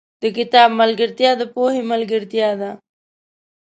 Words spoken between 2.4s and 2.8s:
ده.